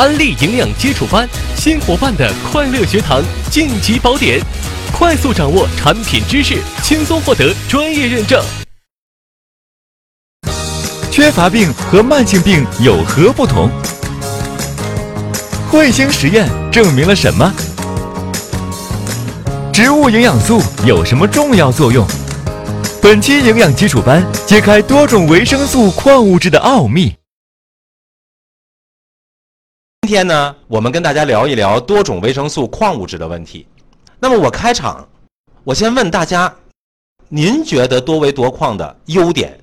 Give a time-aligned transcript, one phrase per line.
[0.00, 4.40] 安利营养基础班，新伙伴的快乐学堂晋级宝典，
[4.96, 8.42] 快速掌握产品知识，轻松获得专业认证。
[11.10, 13.70] 缺乏病和慢性病有何不同？
[15.70, 17.52] 彗星实验证明了什么？
[19.70, 22.06] 植物营养素有什么重要作用？
[23.02, 27.19] 本期营养基础班揭开多种维生素、矿物质的奥秘。
[30.10, 33.64] 今天呢，我们跟大家聊一聊多种维生素、矿物质的问题。
[34.18, 35.08] 那么我开场，
[35.62, 36.52] 我先问大家，
[37.28, 39.56] 您觉得多维多矿的优点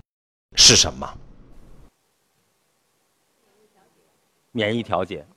[0.55, 1.17] 是什么？
[4.53, 5.27] 免疫调节，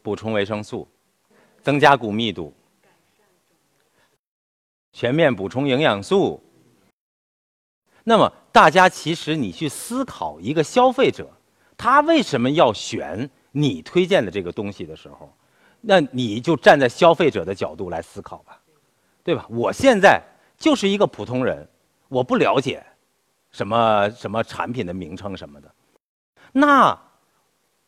[0.00, 0.88] 补充维生素，
[1.60, 2.50] 增加骨密度，
[4.94, 6.42] 全面补充营养素。
[8.04, 11.30] 那么，大家其实你去思考一个消费者，
[11.76, 13.28] 他为什么要选？
[13.52, 15.32] 你推荐的这个东西的时候，
[15.80, 18.58] 那你就站在消费者的角度来思考吧，
[19.22, 19.46] 对吧？
[19.50, 20.22] 我现在
[20.56, 21.68] 就是一个普通人，
[22.08, 22.84] 我不了解
[23.50, 25.74] 什么什么产品的名称什么的，
[26.52, 26.98] 那，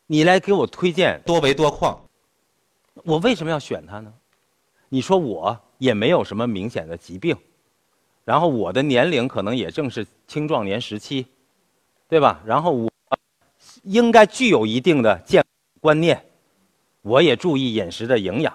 [0.07, 1.99] 你来给我推荐多维多矿，
[3.03, 4.13] 我为什么要选它呢？
[4.89, 7.35] 你说我也没有什么明显的疾病，
[8.23, 11.25] 然后我的年龄可能也正是青壮年时期，
[12.07, 12.41] 对吧？
[12.45, 12.91] 然后我
[13.83, 15.44] 应该具有一定的健。
[15.85, 16.19] 观念，
[17.03, 18.51] 我也注意饮食的营养，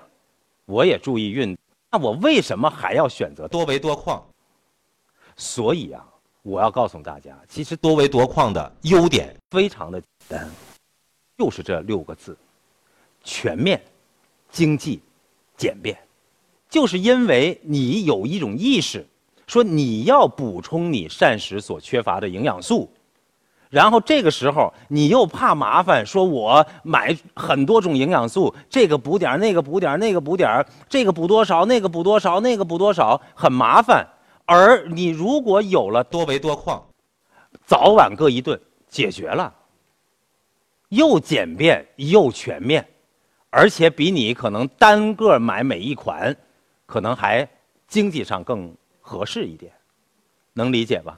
[0.64, 1.56] 我也注意运。
[1.88, 4.20] 那我为什么还要选择多维多矿？
[5.36, 6.04] 所以啊，
[6.42, 10.50] 我要告诉大家，其实多维多矿的优点非常的简单，
[11.38, 12.36] 就是这六个字：
[13.22, 13.80] 全面、
[14.50, 15.00] 经济、
[15.56, 15.96] 简便。
[16.68, 19.06] 就是因为你有一种意识，
[19.46, 22.90] 说你要补充你膳食所缺乏的营养素。
[23.70, 34.04] 然后这个时候你又怕麻烦，说我买很多种营养素，这个补点那个补点那个补点这个补多少，那个补多少，那个补多少，很麻烦。
[34.44, 36.84] 而你如果有了多维多矿，
[37.64, 39.54] 早晚各一顿，解决了，
[40.88, 42.84] 又简便又全面，
[43.50, 46.36] 而且比你可能单个买每一款，
[46.86, 47.48] 可能还
[47.86, 49.70] 经济上更合适一点，
[50.54, 51.16] 能理解吧？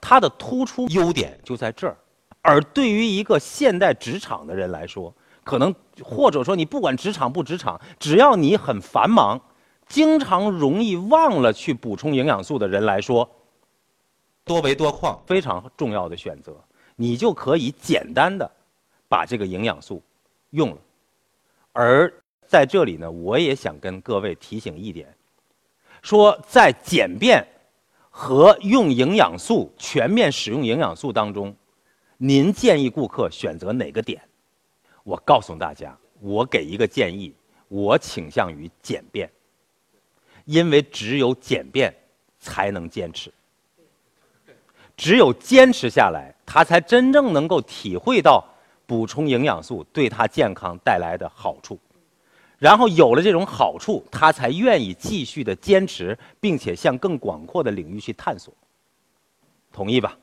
[0.00, 1.96] 它的突出优点就在这儿，
[2.40, 5.12] 而对于一个现代职场的人来说，
[5.44, 9.40] 可能或者说你不管职场不职场，只要你很繁忙，
[9.88, 13.28] 经常容易忘了去补充营养素的人来说，
[14.44, 16.56] 多维多矿非常重要的选择，
[16.96, 18.50] 你就可以简单的
[19.08, 20.02] 把这个营养素
[20.50, 20.78] 用了。
[21.72, 22.12] 而
[22.46, 25.12] 在这里呢，我也想跟各位提醒一点，
[26.02, 27.46] 说在简便。
[28.20, 31.54] 和用营养素全面使用营养素当中，
[32.16, 34.20] 您建议顾客选择哪个点？
[35.04, 37.32] 我告诉大家，我给一个建议，
[37.68, 39.30] 我倾向于简便，
[40.46, 41.94] 因为只有简便
[42.40, 43.32] 才能坚持，
[44.96, 48.44] 只有坚持下来，他才真正能够体会到
[48.84, 51.78] 补充营养素对他健康带来的好处。
[52.58, 58.52] 然后有了这种好处，他才愿意继续的坚持，并且向更广阔的领域去探索。
[59.72, 60.18] 同意吧？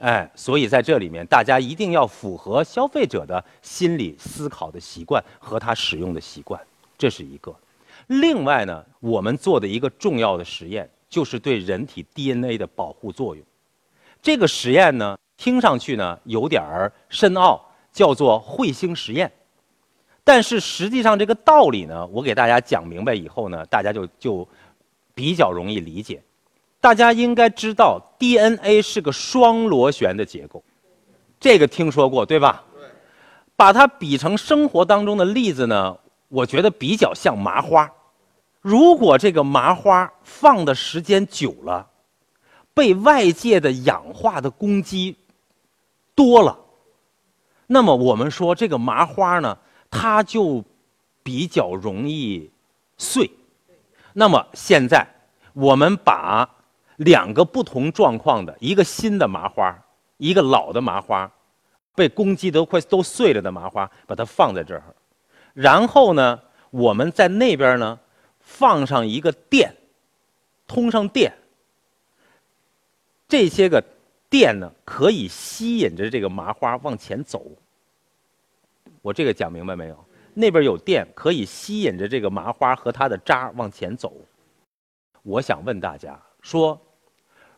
[0.00, 6.60] 哎，所以在这里面，大家一定要符合消费者的心理思考的习惯和他使用的习惯，
[6.98, 7.54] 这是一个。
[8.08, 13.42] 另外呢，我们做的一个重要的实验，就是对人体 DNA 的保护作用。
[14.20, 17.58] 这个实验呢，听上去呢有点儿深奥，
[17.90, 19.32] 叫做彗星实验。
[20.24, 24.48] 但是实际上，这个道理呢，我给大家讲明白以后呢，大家就就
[25.14, 26.22] 比较容易理解。
[26.80, 30.62] 大家应该知道，DNA 是个双螺旋的结构，
[31.38, 32.64] 这个听说过对吧？
[33.54, 35.96] 把它比成生活当中的例子呢，
[36.28, 37.90] 我觉得比较像麻花。
[38.60, 41.86] 如果这个麻花放的时间久了，
[42.72, 45.16] 被外界的氧化的攻击
[46.14, 46.58] 多了，
[47.66, 49.58] 那么我们说这个麻花呢？
[49.96, 50.62] 它就
[51.22, 52.50] 比较容易
[52.98, 53.30] 碎。
[54.12, 55.06] 那么现在
[55.52, 56.48] 我们把
[56.96, 59.80] 两个不同状况的一个新的麻花，
[60.16, 61.30] 一个老的麻花，
[61.94, 64.82] 被攻击得快都碎了的麻花，把它放在这儿。
[65.54, 66.40] 然后呢，
[66.70, 67.98] 我们在那边呢
[68.40, 69.72] 放上一个电，
[70.66, 71.32] 通上电。
[73.28, 73.82] 这些个
[74.28, 77.44] 电呢可以吸引着这个麻花往前走。
[79.04, 80.04] 我这个讲明白没有？
[80.32, 84.14] 那边有电，可以吸引着这个麻花和它的渣往前走。
[85.22, 86.80] 我想问大家说，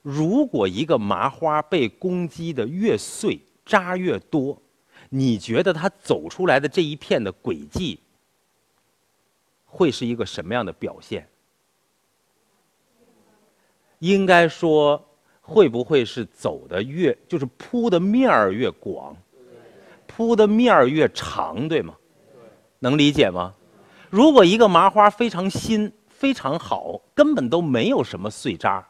[0.02, 4.60] 如果一个麻花被攻击的越碎，渣越多，
[5.08, 8.00] 你觉得它走出来的这一片的轨迹
[9.64, 11.28] 会是一个什么样的表现？
[14.00, 15.00] 应该说，
[15.40, 19.16] 会不会是走的越就是铺的面儿越广，
[20.16, 21.94] 铺的面儿越长，对吗？
[22.78, 23.52] 能理解吗？
[24.08, 28.82] 如果一个麻花非常新、非常好，根本都没有什么碎渣，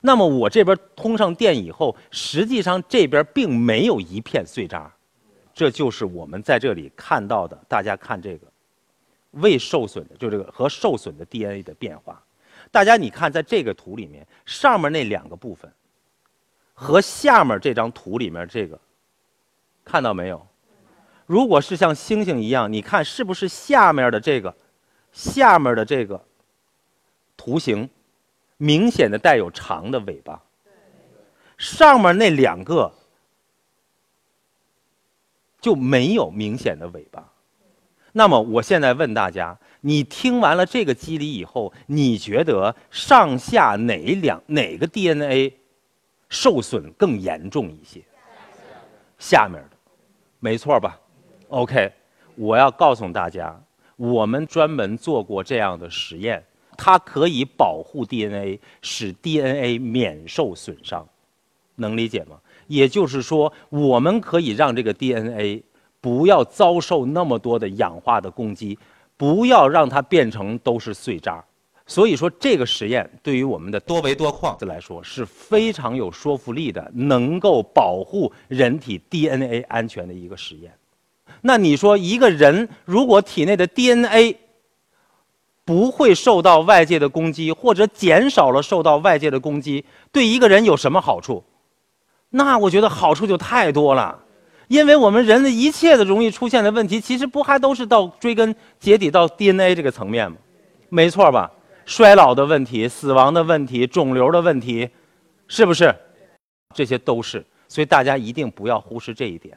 [0.00, 4.90] 那么我这边通上电以后，实际上这边并没有一片碎渣，
[5.52, 7.58] 这就是我们在这里看到的。
[7.68, 8.46] 大家看这个
[9.32, 12.22] 未受损的，就这个和受损的 DNA 的变化。
[12.70, 15.70] 大家你看，在这个图里面，上面那两个部分
[16.72, 18.80] 和下面这张图里面这个，
[19.84, 20.46] 看到没有？
[21.32, 24.54] 如果是像星星一样，你看是不是下面的这个，
[25.12, 26.22] 下面的这个
[27.38, 27.88] 图形
[28.58, 30.42] 明显的带有长的尾巴？
[31.56, 32.92] 上面那两个
[35.58, 37.32] 就没有明显的尾巴。
[38.12, 39.58] 那么我现在问大家。
[39.84, 45.58] 你听完了这个机理以后，你觉得上下哪两哪个 DNA
[46.28, 48.02] 受损更严重一些？
[49.18, 49.76] 下面的，
[50.38, 51.00] 没错吧
[51.52, 51.92] ？OK，
[52.34, 53.62] 我要告诉大家，
[53.96, 56.42] 我们专门做过这样的实验，
[56.76, 61.06] 它可以保护 DNA，使 DNA 免受损伤，
[61.76, 62.38] 能理解吗？
[62.66, 65.62] 也就是说，我们可以让这个 DNA
[66.00, 68.78] 不要遭受那么多的氧化的攻击。
[69.14, 71.44] 不要让它变成都是碎渣，
[71.86, 80.72] 所以说这个实验对于我们的多维多矿来说是非常有说服力的，能够保护人体 DNA 安全的一个实验。
[81.42, 84.36] 那你说一个人如果体内的 DNA
[85.64, 91.44] 不会受到外界的攻击，或者减少了受到外界的攻击，对一个人有什么好处？
[92.30, 94.18] 那我觉得好处就太多了。
[94.68, 100.38] 因为我们人的一切的容易出现的问题，其实不还都是到追根结底到 DNA 这个层面吗？
[100.88, 101.50] 没错吧？
[101.84, 104.88] 衰老的问题、死亡的问题、肿瘤的问题，
[105.46, 105.94] 是不是？
[106.74, 107.44] 这些都是。
[107.68, 109.56] 所以大家一定不要忽视这一点。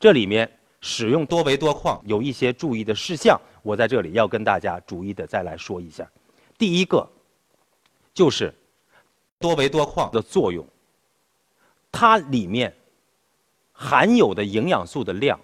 [0.00, 6.08] 这里面使用多维多矿有一些注意的事项，我在这里要跟大家逐一的再来说一下。
[6.56, 7.08] 第一个
[8.12, 8.54] 就是
[9.38, 10.66] 多维多矿的作用，
[11.90, 12.74] 它里面。
[13.80, 15.38] 含有的营养素的量，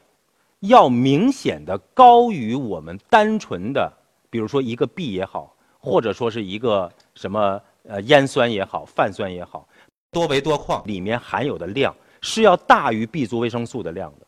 [0.59, 3.93] 要明显的高于我们单纯的，
[4.29, 9.69] 比如说一个 B 也好，或者说是一个什么呃烟酸也好、泛酸也好，
[10.11, 14.24] 多维多矿里面含有的量是要大于 B 族维生素的量的。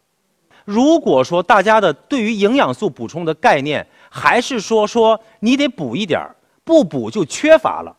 [0.66, 6.34] 如果说大家的对于营养素补充的概念还是说说你得补一点儿，
[6.64, 7.96] 不补就缺乏了。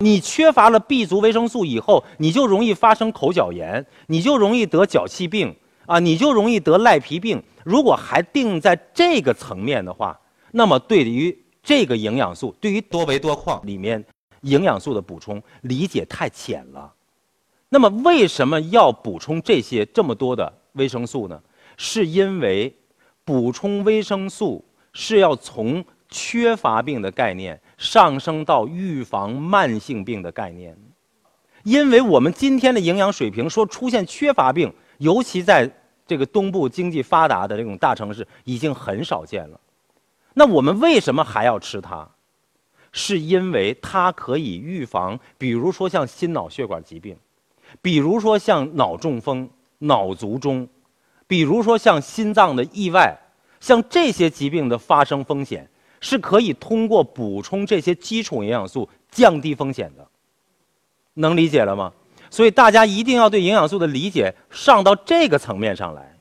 [0.00, 5.56] 你缺乏了 B 族维生素以后，你就容易发生口角炎，你就容易得脚气病
[5.86, 7.42] 啊，你就容易得赖皮病。
[7.64, 10.20] 如果还定在这个层面的话，
[10.52, 14.04] 那么对于这个营养素，对于多维多矿里面
[14.42, 16.92] 营养素的补充理解太浅了。
[17.68, 21.38] 那么为什么要补充这些这么多的维生素呢？
[21.76, 22.74] 是因为
[23.24, 24.64] 补充维生素
[24.94, 27.60] 是要从缺乏病的概念。
[27.76, 30.76] 上升到预防慢性病的概念，
[31.62, 35.70] 因为我们今天的营养水平说出现缺乏病，尤其在
[36.04, 39.60] 这个东部经济发达的这种大城市已经很少见了。
[40.34, 42.08] 那我们为什么还要吃它？
[42.90, 47.16] 是因为它可以预防，比如说像心脑血管疾病，
[47.80, 50.68] 比如说像脑中风、脑卒中，
[51.26, 53.16] 比如说像心脏的意外，
[53.60, 55.68] 像这些疾病的发生风险。
[56.00, 60.06] 是可以通过补充这些基础营养素降低风险的，
[61.14, 61.92] 能理解了吗？
[62.30, 66.16] 所以大家一定要对营养素的理解上到这个层面上来。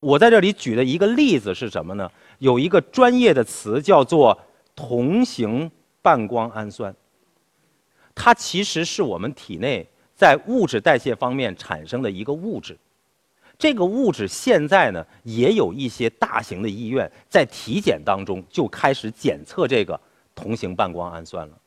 [0.00, 2.10] 我在这里举的一个例子是什么呢？
[2.38, 4.36] 有一个专业的词叫做
[4.74, 5.70] 同型
[6.02, 6.92] 半胱氨酸，
[8.16, 12.76] 它其实是我们体内在物质代谢方面产生的一个物质。
[13.58, 19.98] 这个物质现在呢，也有一些大型的医院在体检当中就开始检测这个
[20.34, 21.58] 同型半胱氨酸了。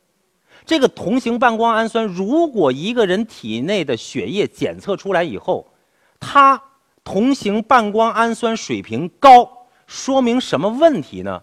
[0.66, 5.66] 这个同型半胱氨酸，如果一个人体内的血液检测出来以后，
[6.20, 6.62] 它
[7.04, 9.50] 同型半胱氨酸水平高，
[9.88, 11.42] 说明什么问题呢？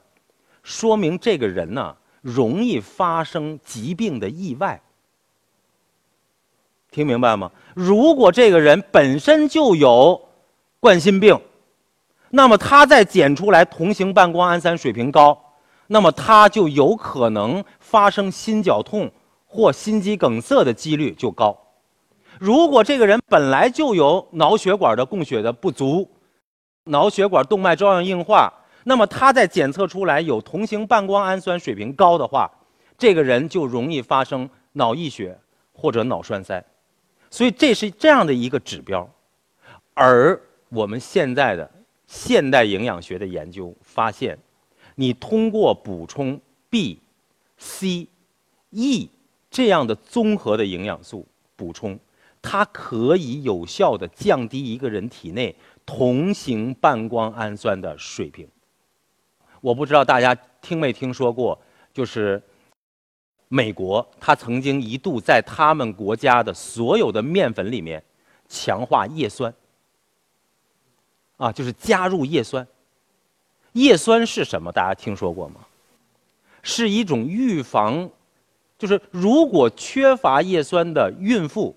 [0.63, 4.81] 说明这个人呢，容易发生疾病的意外。
[6.97, 7.53] 听明白吗？
[7.75, 10.19] 如果这个人本身就有
[10.81, 11.39] 冠心病，
[12.31, 15.39] 那么他再检出来同型半胱氨酸水平高，
[15.89, 19.11] 那么他就有可能发生心绞痛
[19.45, 21.55] 或心肌梗塞的几率就高。
[22.41, 26.11] 如果这个人本来就有脑血管的供血的不足，
[26.85, 28.51] 脑血管动脉粥样硬化，
[28.85, 32.51] 那么他在检测出来有同型半胱氨酸水平高的话，
[32.97, 35.39] 这个人就容易发生脑溢血
[35.75, 36.65] 或者脑栓塞。
[37.31, 39.09] 所以这是这样的一个指标，
[39.95, 41.71] 而我们现在的
[42.07, 44.39] 现代营养学的研究发现，
[44.95, 46.41] 你通过补充
[46.71, 47.01] B、
[47.59, 48.09] C、
[48.71, 49.11] E
[49.51, 51.99] 这样的综合的营养素补充，
[52.41, 55.55] 它可以有效的降低一个人体内
[55.85, 58.49] 同型半胱氨酸的水平。
[59.61, 61.61] 我不知道大家听没听说过，
[61.93, 62.43] 就是。
[63.49, 68.03] 美国，他曾经一度在他们国家的所有的面粉里面
[68.49, 69.53] 强化叶酸，
[71.37, 72.67] 啊，就是加入叶酸。
[73.73, 74.73] 叶酸是什么？
[74.73, 75.61] 大家听说过吗？
[76.63, 78.11] 是一种预防，
[78.79, 81.77] 就是如果缺乏叶酸的孕妇，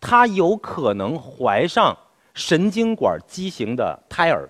[0.00, 1.96] 她有可能怀上
[2.32, 4.48] 神经管畸形的胎儿。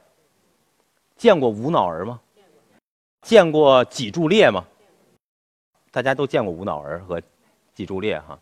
[1.17, 2.21] 见过无脑儿吗？
[3.23, 4.65] 见过脊柱裂吗？
[5.91, 7.21] 大家都见过无脑儿和
[7.75, 8.39] 脊柱裂哈，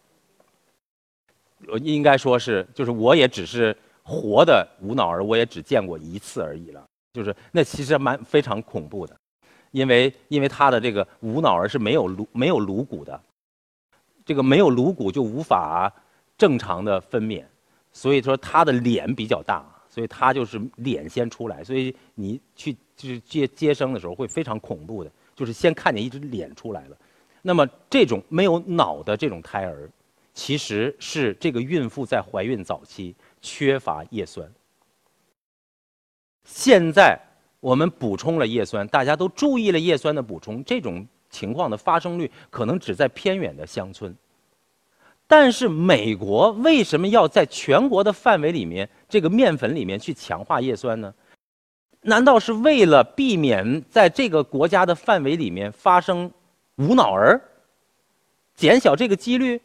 [1.67, 6.85] 我应该说是，就是我也只是活的无脑儿，我也只见过一次而已了。
[7.15, 9.17] 就是那其实蛮非常恐怖的，
[9.71, 13.21] 因为因为他的这个无脑儿是没有颅没有颅骨的，
[14.25, 15.93] 这个没有颅骨就无法
[16.37, 17.45] 正常的分娩，
[17.93, 26.97] 所以说他的脸比较大，所以他就是脸先出来，所以你去就是接接生的时候会非常恐怖的，就是先看见一只脸出来了。
[27.41, 29.89] 那么，这种没有脑的这种胎儿，
[30.35, 34.51] 其实是这个孕妇在怀孕早期缺乏叶酸。
[36.45, 37.19] 现在
[37.61, 44.15] 我们补充了叶酸，大家都注意了叶酸的补充，这种情况的发生率可能只在偏远的乡村。
[45.27, 51.15] 但是，美国为什么要在全国的范围里面，这个面粉里面去强化叶酸呢？
[52.01, 56.31] 难道是为了避免在这个国家的范围里面发生？
[56.79, 57.41] 无脑儿，
[58.55, 59.61] 减小这个几率，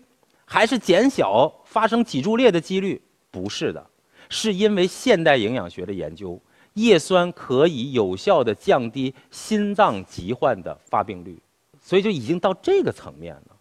[0.45, 3.01] 还是减小发生脊柱裂的几率？
[3.31, 3.85] 不是的，
[4.29, 6.39] 是因为现代营养学的研究，
[6.73, 11.39] 叶酸可以有效的降低心脏疾患的发病率，
[11.79, 13.55] 所以就已经到这个层面了。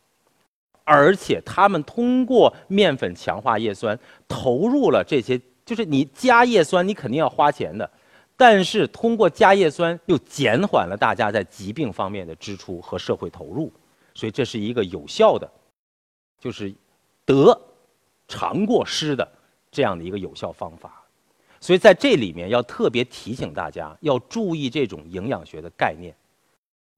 [0.85, 7.89] 而且他们通过面粉强化叶酸，投入了这些，就是你加叶酸，你肯定要花钱的。
[8.37, 13.73] 但是通过加叶酸又减缓了大家在疾病方面的支出和社会投入，
[14.15, 15.49] 所以这是一个有效的，
[16.41, 16.75] 就是
[17.25, 17.57] 得
[18.27, 19.27] 长过失的
[19.71, 21.05] 这样的一个有效方法。
[21.61, 26.12] 所以在这里面要特别提醒大家要注意这种营养学的概念，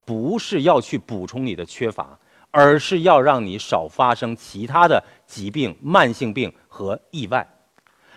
[0.06, 2.18] 不是要去补充你的缺乏，
[2.50, 7.46] 而是要让你少发生其他的疾病、慢性病和意外。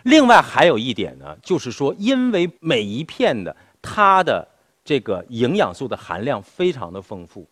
[0.08, 4.48] 另外还有一点呢，就是说，因为每一片的它的
[4.86, 7.46] 这个营养素的含量非常的丰富，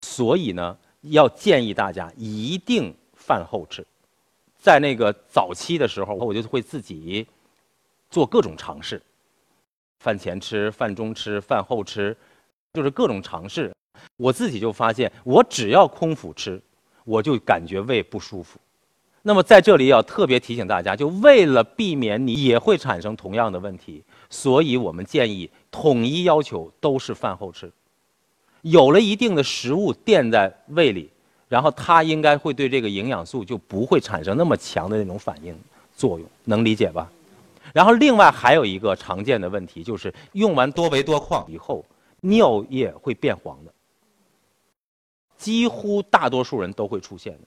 [0.00, 3.86] 所以呢，要建议大家一定饭后吃。
[4.58, 7.26] 在那个早期的时候，我就会自己
[8.08, 9.00] 做各种尝试，
[10.00, 12.16] 饭前吃、饭中吃、饭后吃，
[12.72, 13.70] 就是各种尝试。
[14.16, 16.58] 我自己就发现，我只要空腹吃，
[17.04, 18.58] 我就感觉胃不舒服。
[19.28, 27.70] 那么在这里要特别提醒大家，就为了避免你也会产生同样的问题，所以我们建议统一要求都是饭后吃。
[28.62, 31.10] 有了一定的食物垫在胃里，
[31.46, 35.54] 然后它应该会对这个营养素就不会产生那么强的那种反应
[35.94, 37.06] 作用，能理解吧？
[37.74, 41.84] 然后另外还有一个常见的问题就是用完多维多矿以后，
[42.22, 43.70] 尿液会变黄的，
[45.36, 47.40] 几乎大多数人都会出现的。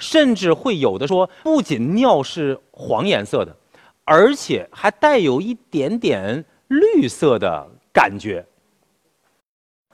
[0.00, 3.54] 甚至会有的说，不仅尿是黄颜色的，
[4.04, 8.44] 而且还带有一点点绿色的感觉。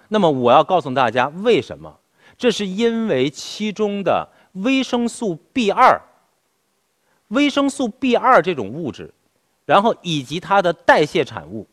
[0.09, 1.99] 那么我要告诉大家，为什么？
[2.39, 6.01] 这是因为其中的维生素 B 二、
[7.29, 9.13] 维生素 B 二这种物质，
[9.65, 11.67] 然后以及它的代谢产物，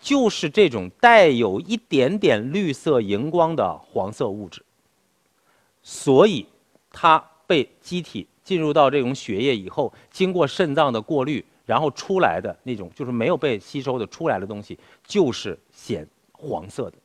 [0.00, 4.64] 就是这种带有一点点绿色荧光的黄色物质，
[5.82, 6.46] 所以
[6.90, 7.24] 它。
[7.46, 16.96] 被机体进入到这种血液以后，经过肾脏的过滤，然后出来的那种就是没有被吸收的出来的东西，就是显黄色的。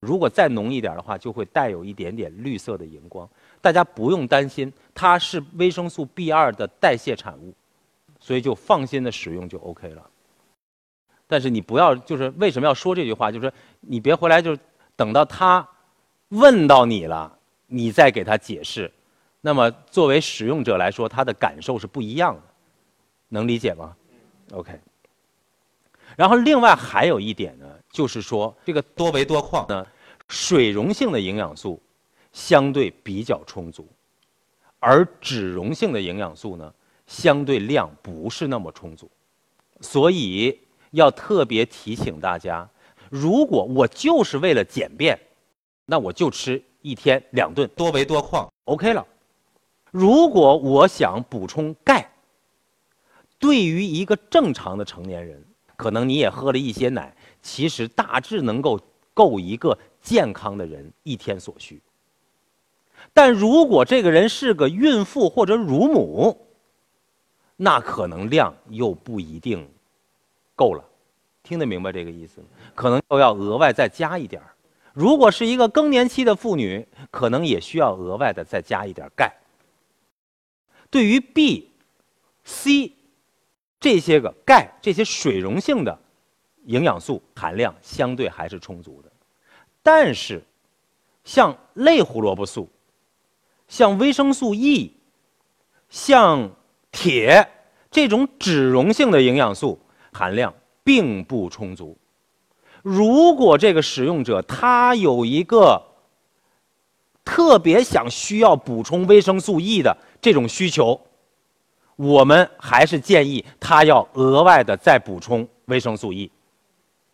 [0.00, 3.28] 如果再浓一点的话，就会带有一点点绿色的荧光。
[3.60, 7.52] 大家不用担心，它是维生素 B 二的代谢产物，
[8.20, 10.10] 所以就放心的使用就 OK 了。
[11.26, 13.32] 但是你不要，就是为什么要说这句话？
[13.32, 14.60] 就是你别回来，就是
[14.94, 15.66] 等到他
[16.28, 18.92] 问到你了，你再给他解释。
[19.46, 22.42] 那么作为使用者来说，他的感受是不一样的，
[23.28, 23.96] 能理解吗
[24.50, 24.76] ？OK。
[26.16, 29.86] 然后另外还有一点呢，就是说这个多维多矿呢，
[30.26, 31.80] 水溶性的营养素
[32.32, 33.86] 相对比较充足，
[34.80, 36.74] 而脂溶性的营养素呢，
[37.06, 39.08] 相对量不是那么充足，
[39.80, 40.58] 所以
[40.90, 42.68] 要特别提醒大家，
[43.08, 45.16] 如果我就是为了简便，
[45.84, 49.06] 那我就吃一天两顿多维多矿，OK 了。
[49.96, 52.10] 如果我想补充钙，
[53.38, 55.42] 对于一个正常的成年人。
[55.74, 58.80] 可能你也喝了一些奶，其实大致能够
[59.12, 61.80] 够一个健康的人一天所需。
[63.14, 66.46] 但如果这个人是个孕妇或者乳母，
[67.56, 69.66] 那可能量又不一定
[70.54, 70.84] 够了。
[71.42, 72.46] 听得明白这个意思吗？
[72.74, 74.48] 可能又要额外再加一点儿。
[74.92, 79.30] 如果是一个更年期的妇女，可能也需要额外的再加一点钙。
[80.90, 81.70] 对于 B、
[82.44, 82.92] C。
[83.78, 85.96] 这些个钙，这些水溶性的
[86.64, 89.12] 营养素含量相对还是充足的，
[89.82, 90.42] 但是
[91.24, 92.68] 像类胡萝卜素、
[93.68, 94.96] 像维生素 E、
[95.90, 96.50] 像
[96.90, 97.48] 铁
[97.90, 99.78] 这种脂溶性的营养素
[100.10, 100.52] 含量
[100.82, 101.96] 并不充足。
[102.82, 105.80] 如果这个使用者他有一个
[107.24, 111.00] 特别想需要补充维生素 E 的这种需求，
[111.96, 116.30] 我们还是建议他要额外的再补充维生素 E，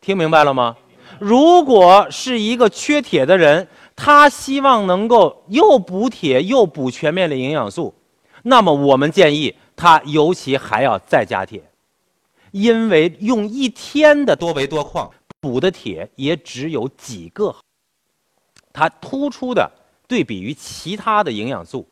[0.01, 0.77] 听明白了吗？
[1.19, 7.95] 如果是一个缺铁的人，他希望能够又补铁又补全面的营养素，
[8.45, 11.63] 那么我们建议他尤其还要再加铁，
[12.51, 17.55] 因为用一天的多维多矿补的铁也只有几个，
[18.73, 19.71] 它突出的
[20.09, 21.87] 对比于其他的营养素。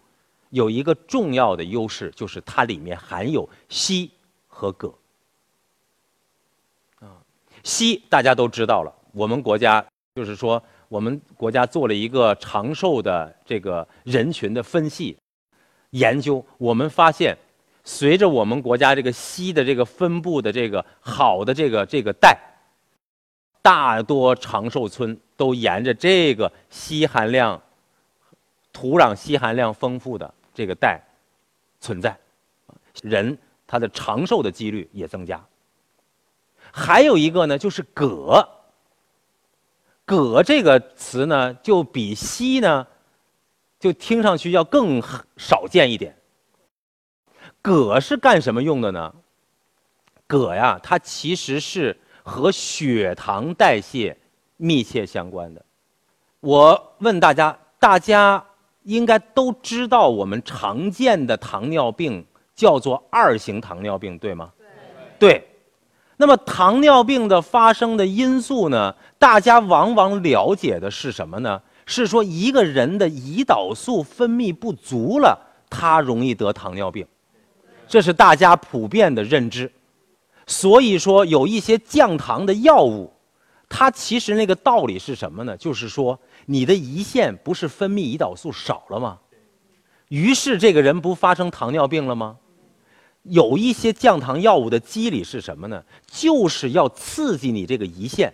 [0.51, 4.11] 有一个重要的优势，就是它里面含有硒
[4.47, 4.93] 和铬。
[7.01, 7.19] 啊，
[7.65, 15.17] 硒大家都知道了，我们国家就是说，我们国家做了一个长寿的这个人群的分析
[15.91, 17.37] 研究，我们发现，
[17.85, 22.37] 随着我们国家这个硒的这个分布的这个好的这个这个带，
[23.63, 27.63] 大多长寿村都沿着这个硒含量、
[28.73, 30.35] 土壤硒含量丰富的。
[30.53, 31.01] 这个带
[31.81, 32.19] 存在，
[33.03, 35.45] 人他的长寿的几率也增加。
[36.73, 38.49] 还有一个呢，就是铬。
[40.05, 42.87] 铬这个词呢，就比硒呢，
[43.79, 45.03] 就听上去要更
[45.37, 46.17] 少见一点。
[47.63, 49.15] 铬是干什么用的呢？
[50.27, 54.17] 铬呀，它其实是和血糖代谢
[54.57, 55.65] 密切相关的。
[56.41, 58.45] 我问大家，大家。
[58.83, 64.51] 应该都知道，我们常见的糖尿病叫做二型糖尿病，对吗？
[65.19, 65.47] 对。
[66.17, 68.95] 那么糖尿病的发生的因素呢？
[69.19, 71.61] 大家往往了解的是什么呢？
[71.87, 75.39] 是说一个人的胰岛素分泌不足了，
[75.71, 77.07] 他容易得糖尿病，
[77.89, 79.73] 这是大家普遍的认知。
[80.47, 83.11] 所以说，有一些降糖的药物，
[83.71, 85.57] 它其实那个道理是什么呢？
[85.57, 86.21] 就是说。
[86.47, 89.21] 你的胰腺不是分泌胰岛素少了吗？
[90.09, 92.39] 于是这个人不发生糖尿病了吗？
[93.23, 95.85] 有一些降糖药物的机理是什么呢？
[96.09, 98.33] 就是要刺激你这个胰腺，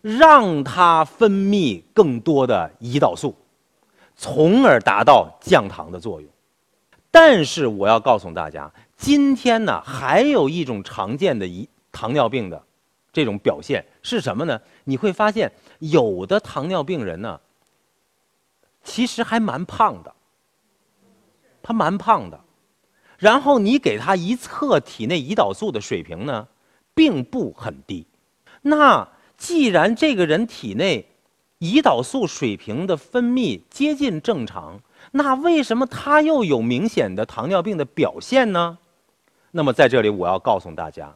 [0.00, 3.36] 让它分泌更多的胰岛素，
[4.16, 6.30] 从而达到降糖的作用。
[7.10, 12.62] 但是我要告诉大家，今天呢，还有一种常见的胰糖尿病的
[13.12, 14.60] 这种表现是什么呢？
[14.84, 17.40] 你会发现有的糖尿病人呢。
[18.82, 20.14] 其实还蛮胖的，
[21.62, 22.40] 他蛮胖的，
[23.18, 26.48] 然后你给他一测体内胰岛素的水平呢，
[26.94, 28.06] 并不很低。
[28.62, 31.06] 那既然这个人体内
[31.58, 34.80] 胰岛素水平的分泌接近正常，
[35.12, 38.78] 那为什么他又有明显的糖尿病的表现呢？
[39.50, 41.14] 那么在这里我要告诉大家，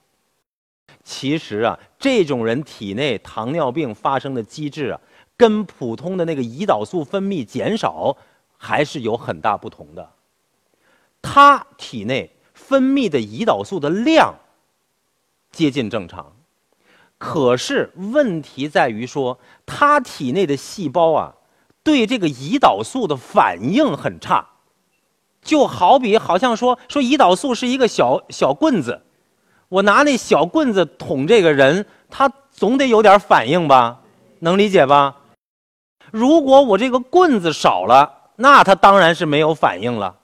[1.03, 5.01] 其实啊，这种人体内糖尿病发生的机制啊。
[5.37, 8.16] 跟普通的那个胰岛素分泌减少
[8.57, 10.12] 还是有很大不同的。
[11.20, 14.37] 他体内分泌的胰岛素的量
[15.51, 16.33] 接近正常，
[17.18, 21.35] 可是问题在于说他体内的细胞啊，
[21.83, 24.51] 对这个胰岛素的反应很差。
[25.42, 29.03] 就好比好像说说胰岛素是一个小小棍子，
[29.68, 34.00] 我拿那小棍子捅这个人，他总得有点反应吧？
[34.40, 35.16] 能理解吧？
[36.11, 40.16] 如果我这个棍子少了，那他当然是没有反应了，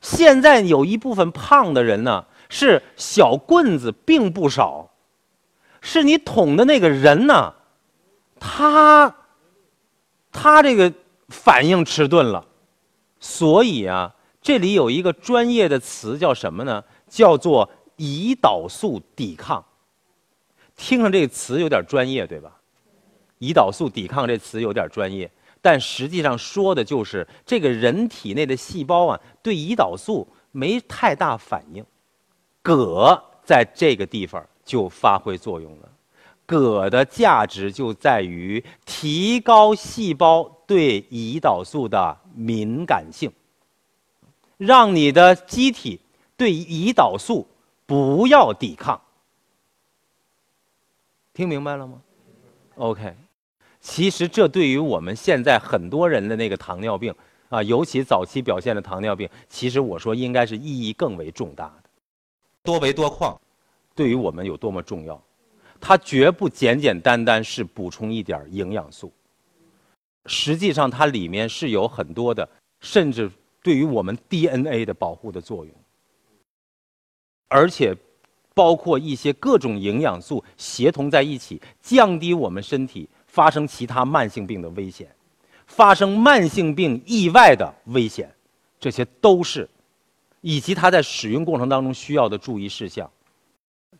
[0.00, 4.90] 现在有一部分胖的人呢，是小棍子并不少，
[5.80, 7.54] 是你捅的那个人呢，
[8.40, 9.14] 他
[10.32, 10.92] 他这个
[11.28, 12.44] 反应迟钝了，
[13.20, 16.82] 所以啊，这里有一个专业的词叫什么呢？
[17.08, 17.68] 叫做
[18.02, 19.64] 胰岛素抵抗。
[20.74, 22.58] 听上这个词有点专业，对吧？
[23.38, 31.84] 胰岛素抵抗这词有点专业，但实际上说的就是这个人体内的细胞啊，对胰岛素没太大反应。
[32.62, 35.88] 铬在这个地方就发挥作用了。
[36.46, 43.30] 铬的价值就在于提高细胞对胰岛素的敏感性，
[44.56, 46.00] 让你的机体
[46.36, 47.46] 对胰岛素
[47.86, 49.00] 不要抵抗。
[51.34, 52.02] 听明白了吗
[52.76, 53.14] ？OK，
[53.80, 57.14] 其实这对于我们现在很多人的那个糖尿病
[57.48, 61.90] 啊，尤其早期表现的糖尿病，其实我说应该是意义更为重大的。
[62.62, 63.40] 多维多矿
[63.94, 65.20] 对于我们有多么重要？
[65.80, 69.12] 它绝不简简单单是补充一点营养素，
[70.26, 72.48] 实际上它里面是有很多的，
[72.80, 73.28] 甚至
[73.62, 75.74] 对于我们 DNA 的保护的作用，
[77.52, 77.94] 而且。
[78.54, 85.08] 包括一些各种营养素协同在一起，降低我们身体发生其他慢性病的危险，
[85.66, 88.30] 发生慢性病意外的危险，
[88.78, 89.66] 这些都是，
[90.42, 93.10] 以及它在使用过程当中需要的注意事项，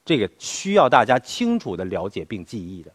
[0.04, 2.92] 这个需要大家清楚的了解并记忆的。